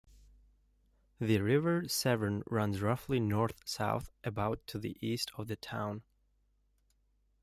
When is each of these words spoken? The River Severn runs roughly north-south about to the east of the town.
The 1.19 1.39
River 1.41 1.87
Severn 1.87 2.41
runs 2.47 2.81
roughly 2.81 3.19
north-south 3.19 4.09
about 4.23 4.65
to 4.65 4.79
the 4.79 4.97
east 4.99 5.29
of 5.37 5.47
the 5.47 5.55
town. 5.55 6.01